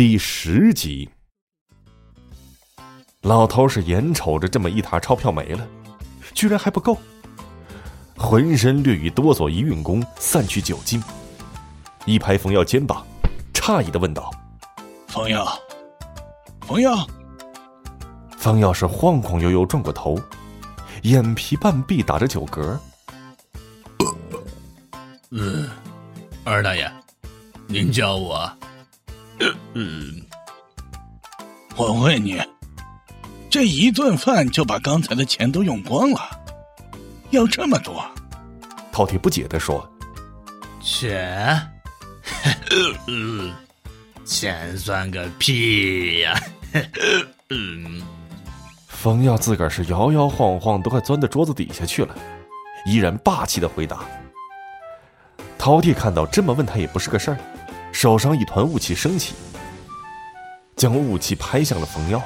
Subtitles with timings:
[0.00, 1.10] 第十集，
[3.20, 5.68] 老头是眼瞅着这么一沓钞票没了，
[6.32, 6.96] 居然还不够，
[8.16, 11.02] 浑身略一哆嗦，一运功，散去酒精，
[12.06, 13.06] 一拍冯耀肩膀，
[13.52, 14.30] 诧异的问道
[15.08, 15.46] ：“冯耀，
[16.62, 17.06] 冯耀。”
[18.38, 20.18] 冯耀是晃晃悠悠转过头，
[21.02, 22.78] 眼皮半闭，打着酒嗝。
[25.30, 25.68] 嗯，
[26.42, 26.90] 二大爷，
[27.66, 28.50] 您叫我。
[29.74, 30.20] 嗯，
[31.76, 32.40] 我问你，
[33.48, 36.20] 这一顿饭就把刚才的钱都用光了，
[37.30, 38.04] 要这么多？
[38.92, 39.88] 饕餮不解的说
[40.82, 41.58] ：“钱，
[44.26, 46.38] 钱算个屁呀！”
[47.50, 48.02] 嗯，
[48.86, 52.14] 冯耀自个儿是摇摇晃晃，都快钻到桌子底下去了，
[52.84, 54.00] 依然霸气的回答。
[55.58, 57.38] 饕餮看到这么问他也不是个事儿。
[57.92, 59.34] 手上一团雾气升起，
[60.76, 62.22] 将雾气拍向了冯耀。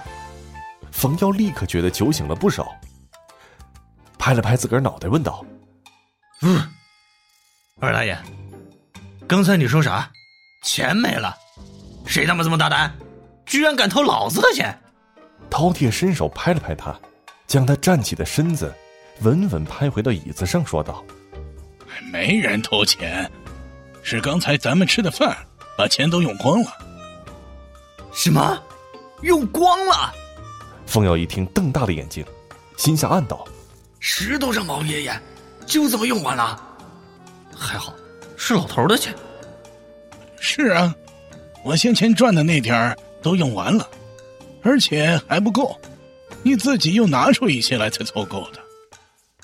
[0.92, 2.72] 冯耀立刻觉得酒醒了不少，
[4.18, 5.44] 拍了拍自个儿脑袋，问道
[6.42, 6.70] ：“嗯，
[7.80, 8.16] 二大爷，
[9.26, 10.08] 刚才你说啥？
[10.62, 11.36] 钱没了？
[12.06, 12.94] 谁他妈这么大胆，
[13.44, 14.78] 居然敢偷老子的钱？”
[15.50, 16.94] 饕餮伸手拍了拍他，
[17.46, 18.72] 将他站起的身子
[19.22, 21.04] 稳稳拍回到椅子上，说道
[22.12, 23.30] ：“没人偷钱，
[24.02, 25.36] 是刚才咱们吃的饭。”
[25.76, 26.72] 把钱都用光了，
[28.12, 28.62] 什么？
[29.22, 30.12] 用光了？
[30.86, 32.24] 冯耀一听，瞪大了眼睛，
[32.76, 33.44] 心下暗道
[33.98, 35.20] ：“石头上毛爷爷，
[35.66, 36.60] 就这么用完了？
[37.56, 37.94] 还好
[38.36, 39.14] 是老头的钱。”
[40.38, 40.94] 是啊，
[41.64, 43.88] 我先前赚的那点儿都用完了，
[44.62, 45.76] 而且还不够，
[46.42, 48.60] 你自己又拿出一些来才凑够的。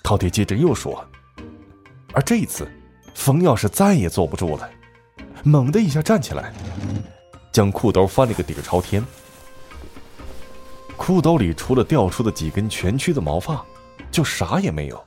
[0.03, 1.03] 饕餮接着又说
[2.13, 2.71] ：“而这一次，
[3.15, 4.69] 冯耀是再也坐不住了。”
[5.43, 6.53] 猛的一下站起来，
[7.51, 9.05] 将裤兜翻了个底朝天。
[10.97, 13.65] 裤兜里除了掉出的几根蜷曲的毛发，
[14.11, 15.03] 就啥也没有。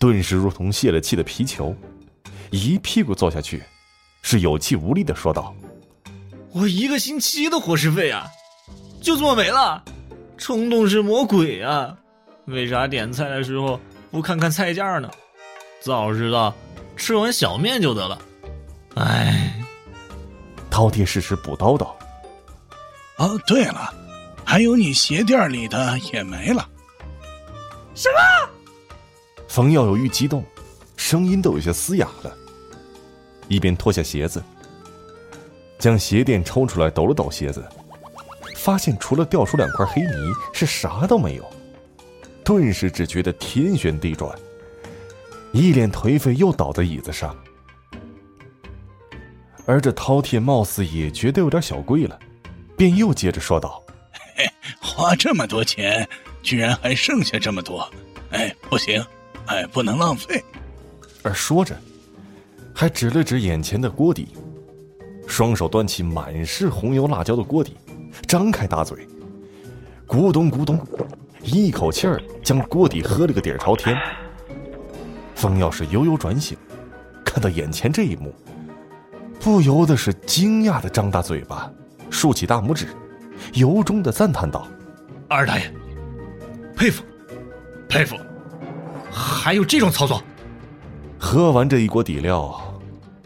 [0.00, 1.74] 顿时如同泄了气的皮球，
[2.50, 3.62] 一屁股坐下去，
[4.20, 5.54] 是有气无力的说道
[6.52, 8.26] ：“我一个星期的伙食费啊，
[9.00, 9.82] 就这么没了！
[10.36, 11.96] 冲动是魔鬼啊！
[12.46, 13.78] 为啥点菜的时候
[14.10, 15.08] 不看看菜价呢？
[15.80, 16.52] 早知道
[16.96, 18.20] 吃碗小面就得了。”
[18.94, 19.52] 哎，
[20.70, 21.96] 饕餮适时补叨道
[23.18, 23.92] ：“哦，对了，
[24.44, 26.68] 还有你鞋垫里的也没了。”
[27.94, 28.50] 什么？
[29.48, 30.44] 冯耀有愈激动，
[30.96, 32.32] 声音都有些嘶哑了。
[33.48, 34.42] 一边脱下鞋子，
[35.78, 37.64] 将鞋垫抽出来抖了抖鞋子，
[38.56, 41.44] 发现除了掉出两块黑泥，是啥都没有。
[42.44, 44.36] 顿时只觉得天旋地转，
[45.52, 47.36] 一脸颓废，又倒在椅子上。
[49.66, 52.18] 而这饕餮貌似也觉得有点小贵了，
[52.76, 53.82] 便又接着说道
[54.36, 54.44] ：“嘿
[54.80, 56.06] 花这么多钱，
[56.42, 57.88] 居然还剩下这么多，
[58.30, 59.04] 哎，不行，
[59.46, 60.42] 哎，不能浪费。”
[61.22, 61.74] 而说着，
[62.74, 64.28] 还指了指眼前的锅底，
[65.26, 67.76] 双手端起满是红油辣椒的锅底，
[68.26, 69.08] 张开大嘴，
[70.06, 70.78] 咕咚咕咚，
[71.42, 73.98] 一口气儿将锅底喝了个底儿朝天。
[75.34, 76.56] 风耀是悠悠转醒，
[77.24, 78.34] 看到眼前这一幕。
[79.44, 81.70] 不由得是惊讶的张大嘴巴，
[82.08, 82.88] 竖起大拇指，
[83.52, 84.66] 由衷的赞叹道
[85.28, 85.70] ：“二大爷，
[86.74, 87.04] 佩服，
[87.86, 88.16] 佩服，
[89.12, 90.18] 还有这种操作！”
[91.20, 92.58] 喝完这一锅底料，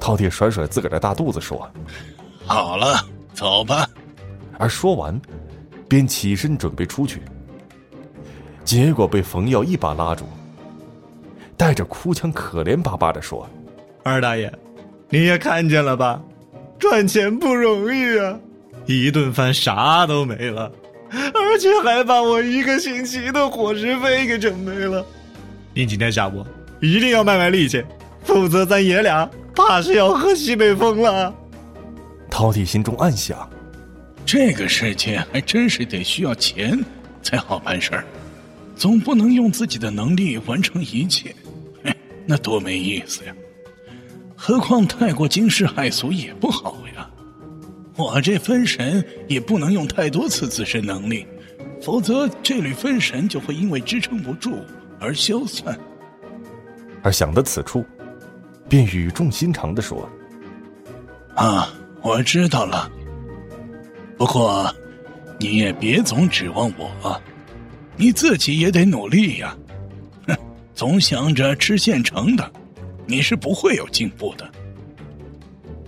[0.01, 1.71] 饕餮甩甩自个儿的大肚子说
[2.45, 3.01] ：“好了，
[3.33, 3.89] 走吧。”
[4.59, 5.17] 而说完，
[5.89, 7.23] 便起身准备出去，
[8.65, 10.25] 结果被冯耀一把拉住，
[11.57, 13.49] 带着哭腔，可怜巴巴的说
[14.03, 14.53] ：“二大爷。”
[15.11, 16.23] 你也看见了吧，
[16.79, 18.39] 赚钱不容易啊！
[18.87, 20.71] 一顿饭啥都没了，
[21.11, 25.05] 而且还把我一个星期的伙食费给整没了。
[25.75, 26.45] 你今天下午
[26.81, 27.83] 一定要卖卖力气，
[28.23, 31.35] 否则咱爷俩怕是要喝西北风了。
[32.31, 33.49] 饕餮心中暗想：
[34.27, 36.79] 这个世界还真是得需要钱
[37.23, 38.05] 才好办事儿，
[38.77, 41.35] 总不能用自己的能力完成一切，
[42.27, 43.35] 那多没意思呀！
[44.41, 47.11] 何况太过惊世骇俗也不好呀，
[47.97, 51.27] 我这分神也不能用太多次自身能力，
[51.83, 54.61] 否则这缕分神就会因为支撑不住
[55.01, 55.77] 而消散。
[57.03, 57.85] 而想到此处，
[58.69, 60.09] 便语重心长的说
[61.35, 62.89] ：“啊，我知道了。
[64.17, 64.73] 不过，
[65.41, 67.21] 你也别总指望我，
[67.97, 69.57] 你自己也得努力呀。
[70.29, 70.37] 哼，
[70.77, 72.49] 总想着吃现成的。”
[73.09, 74.47] 你是不会有进步的。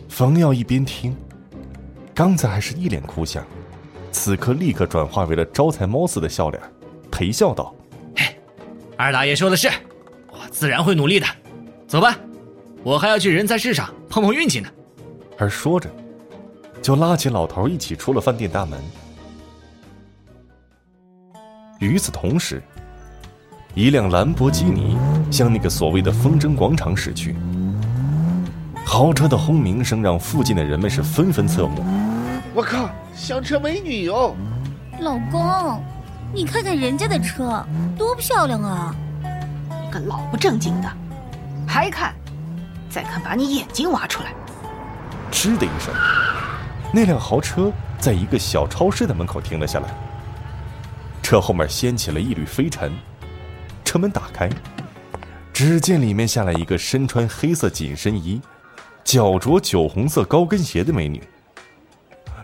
[0.08, 1.14] 冯耀一边听，
[2.14, 3.44] 刚才还是一脸哭相，
[4.11, 6.62] 此刻立刻转化为了招财猫似的笑脸，
[7.12, 7.75] 陪笑道
[8.17, 8.34] ：“嘿，
[8.96, 9.69] 二大爷说的是，
[10.31, 11.26] 我自然会努力的。
[11.87, 12.19] 走吧，
[12.82, 14.69] 我还要去人才市场碰碰运气呢。”
[15.37, 15.90] 而说着，
[16.81, 18.81] 就拉起老头一起出了饭店大门。
[21.81, 22.62] 与此同时，
[23.75, 24.96] 一辆兰博基尼
[25.31, 27.37] 向那个所谓的风筝广场驶去。
[28.85, 31.85] 豪车的轰鸣声让附近的人们是纷纷侧目。
[32.53, 34.35] 我靠，香车美女哟！
[35.00, 35.81] 老公，
[36.35, 37.65] 你看看人家的车
[37.97, 38.94] 多漂亮啊！
[39.23, 40.88] 你个老不正经的，
[41.67, 42.12] 还看？
[42.91, 44.35] 再看把你眼睛挖出来！
[45.31, 45.94] 嗤的一声，
[46.93, 49.88] 那辆豪车在一个小超市的门口停了下来。
[51.23, 52.93] 车后面掀起了一缕飞尘，
[53.85, 54.50] 车门打开，
[55.62, 58.41] 只见里面下来一个身穿黑色紧身衣。
[59.05, 61.23] 脚着酒红色高跟鞋的美女，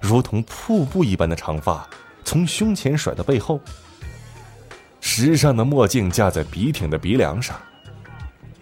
[0.02, 1.88] 如同瀑布一般的长发
[2.26, 3.58] 从胸前甩到背后，
[5.00, 7.58] 时尚的墨镜架在笔挺的鼻梁上，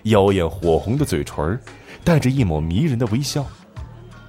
[0.05, 1.59] 妖艳火红的嘴唇
[2.05, 3.45] 带着一抹迷人的微笑。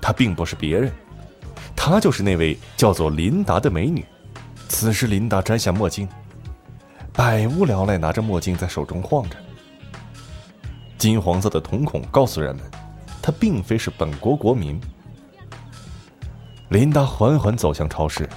[0.01, 0.91] 她并不是别人，
[1.75, 4.03] 她就是那位叫做琳达的美女。
[4.67, 6.09] 此时，琳达摘下墨镜，
[7.13, 9.35] 百无聊赖拿着墨镜在手中晃着，
[10.97, 12.63] 金黄色的瞳孔告诉人们。
[13.21, 14.79] 他并非是本国国民。
[16.69, 18.29] 琳达缓缓走向超市，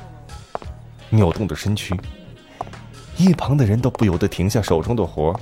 [1.10, 1.94] 扭动着身躯，
[3.18, 5.38] 一旁的人都不由得停下手中的活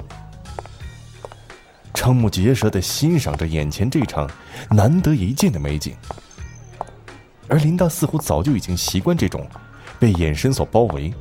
[1.95, 4.29] 瞠目结舌的欣赏着眼前这场
[4.69, 5.95] 难得一见的美景。
[7.47, 9.49] 而琳达似乎早就已经习惯这种
[10.01, 11.15] 被眼神所包围，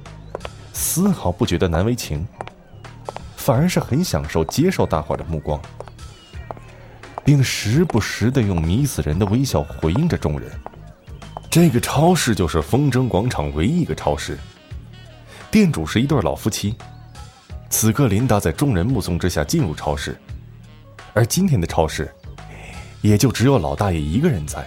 [0.73, 2.25] 丝毫不觉得难为情，
[3.35, 5.61] 反而是很享受接受大伙的目光。
[7.25, 10.47] 并时不时的用迷死人的微笑回应着众人。
[11.49, 14.37] 这个超市就是风筝广场唯一一个超市，
[15.49, 16.75] 店主是一对老夫妻。
[17.67, 20.15] 此刻，琳达在众人目送之下进入超市，
[21.13, 22.13] 而今天的超市，
[23.01, 24.63] 也就只有老大爷一个人在。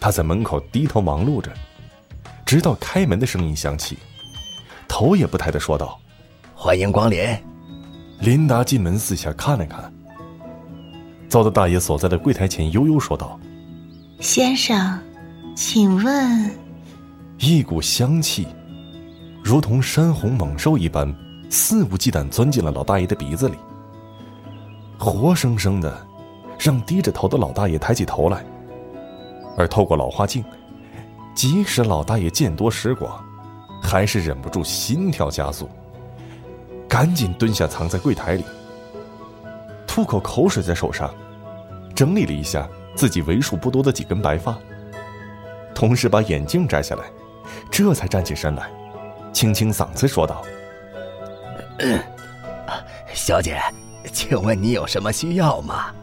[0.00, 1.52] 他在门口低头忙碌着，
[2.44, 3.96] 直到开门的声音响起，
[4.88, 6.00] 头也不抬的说道
[6.52, 7.24] ：“欢迎光临。”
[8.20, 9.93] 琳达进门四下看了看。
[11.34, 13.40] 遭到大爷所在的柜台前，悠悠说道
[14.22, 14.96] ：“先生，
[15.56, 16.48] 请问。”
[17.40, 18.46] 一股香气，
[19.42, 21.12] 如同山洪猛兽一般，
[21.50, 23.56] 肆无忌惮钻进了老大爷的鼻子里，
[24.96, 26.06] 活生生的
[26.56, 28.44] 让低着头的老大爷抬起头来。
[29.56, 30.44] 而透过老花镜，
[31.34, 33.12] 即使老大爷见多识广，
[33.82, 35.68] 还是忍不住心跳加速，
[36.88, 38.44] 赶紧蹲下藏在柜台里，
[39.94, 41.08] 吐口口水在手上。
[41.94, 44.58] 整理了一下自己为数不多的几根白发，
[45.72, 47.04] 同时把眼镜摘下来，
[47.70, 48.68] 这才站起身来，
[49.32, 50.44] 清清嗓子说道：
[53.14, 53.62] “小姐，
[54.12, 55.94] 请问你有什么需要吗？”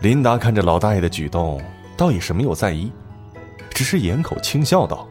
[0.00, 1.60] 琳达看着老大爷的举动，
[1.96, 2.92] 倒也是没有在意，
[3.70, 5.08] 只是掩口轻笑道：“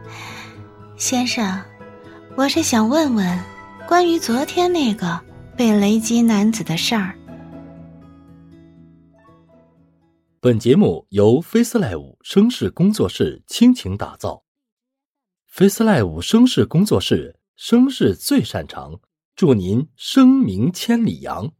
[0.96, 1.60] 先生，
[2.34, 3.38] 我是想问问
[3.86, 5.20] 关于昨天那个
[5.60, 7.14] 被雷击男子的事儿。”
[10.40, 14.42] 本节目由 FaceLive 声势工作室倾情打造
[15.54, 19.00] ，FaceLive 声势工作室声势最擅长，
[19.36, 21.52] 祝您声名千里扬。